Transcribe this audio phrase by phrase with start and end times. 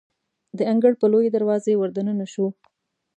[0.57, 2.49] د انګړ په لویې دروازې وردننه شوو.